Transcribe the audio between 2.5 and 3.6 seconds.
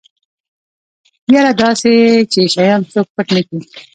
شيان څوک پټ نکي.